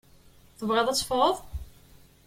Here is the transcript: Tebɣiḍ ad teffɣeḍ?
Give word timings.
Tebɣiḍ 0.57 0.87
ad 0.89 0.97
teffɣeḍ? 0.97 1.37